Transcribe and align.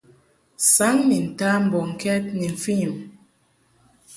Saŋ 0.73 0.95
ni 1.07 1.17
nta 1.27 1.49
mbɔŋkɛd 1.65 2.23
ni 2.39 2.45
mfɨnyum. 2.55 2.99